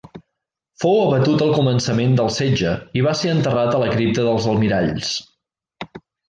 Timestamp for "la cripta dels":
3.85-4.49